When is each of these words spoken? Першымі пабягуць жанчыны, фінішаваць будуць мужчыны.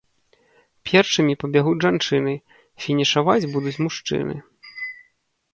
Першымі 0.89 1.33
пабягуць 1.43 1.83
жанчыны, 1.85 2.33
фінішаваць 2.87 3.49
будуць 3.55 3.77
мужчыны. 3.89 4.35